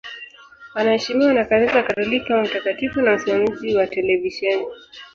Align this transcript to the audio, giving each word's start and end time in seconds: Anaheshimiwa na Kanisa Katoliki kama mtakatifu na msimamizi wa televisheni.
Anaheshimiwa 0.75 1.33
na 1.33 1.45
Kanisa 1.45 1.83
Katoliki 1.83 2.25
kama 2.25 2.41
mtakatifu 2.43 3.01
na 3.01 3.15
msimamizi 3.15 3.75
wa 3.75 3.87
televisheni. 3.87 4.65